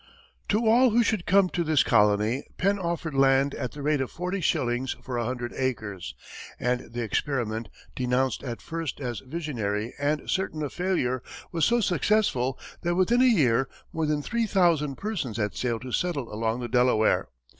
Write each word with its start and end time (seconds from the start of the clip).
To 0.49 0.65
all 0.67 0.89
who 0.89 1.03
should 1.03 1.27
come 1.27 1.47
to 1.49 1.63
his 1.63 1.83
colony, 1.83 2.43
Penn 2.57 2.79
offered 2.79 3.13
land 3.13 3.53
at 3.53 3.73
the 3.73 3.83
rate 3.83 4.01
of 4.01 4.09
forty 4.09 4.41
shillings 4.41 4.95
for 5.03 5.15
a 5.15 5.25
hundred 5.25 5.53
acres, 5.55 6.15
and 6.59 6.91
the 6.91 7.03
experiment, 7.03 7.69
denounced 7.95 8.43
at 8.43 8.63
first 8.63 8.99
as 8.99 9.19
visionary 9.19 9.93
and 9.99 10.27
certain 10.27 10.63
of 10.63 10.73
failure, 10.73 11.21
was 11.51 11.65
so 11.65 11.81
successful 11.81 12.57
that 12.81 12.95
within 12.95 13.21
a 13.21 13.25
year, 13.25 13.69
more 13.93 14.07
than 14.07 14.23
three 14.23 14.47
thousand 14.47 14.95
persons 14.95 15.37
had 15.37 15.53
sailed 15.55 15.83
to 15.83 15.91
settle 15.91 16.33
along 16.33 16.61
the 16.61 16.67
Delaware. 16.67 17.27